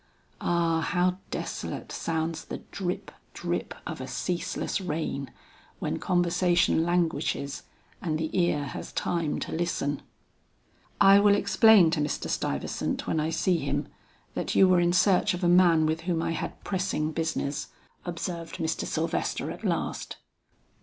[0.39, 5.31] Ah, how desolate sounds the drip, drip of a ceaseless rain,
[5.77, 7.61] when conversation languishes
[8.01, 10.01] and the ear has time to listen!
[10.99, 12.27] "I will explain to Mr.
[12.31, 13.89] Stuyvesant when I see him,
[14.33, 17.67] that you were in search of a man with whom I had pressing business,"
[18.03, 18.85] observed Mr.
[18.87, 20.17] Sylvester at last.